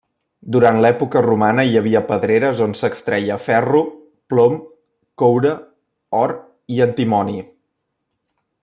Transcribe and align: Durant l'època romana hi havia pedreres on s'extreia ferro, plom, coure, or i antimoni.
Durant 0.53 0.77
l'època 0.83 1.21
romana 1.25 1.65
hi 1.67 1.77
havia 1.81 2.01
pedreres 2.07 2.63
on 2.67 2.73
s'extreia 2.79 3.37
ferro, 3.49 3.83
plom, 4.35 4.57
coure, 5.25 5.53
or 6.23 6.35
i 6.77 6.83
antimoni. 6.91 7.41